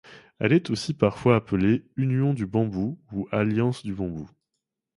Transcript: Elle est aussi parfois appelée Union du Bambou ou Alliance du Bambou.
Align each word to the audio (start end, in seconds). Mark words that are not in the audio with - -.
Elle 0.39 0.53
est 0.53 0.71
aussi 0.71 0.95
parfois 0.95 1.35
appelée 1.35 1.85
Union 1.95 2.33
du 2.33 2.47
Bambou 2.47 2.99
ou 3.11 3.27
Alliance 3.31 3.83
du 3.83 3.93
Bambou. 3.93 4.27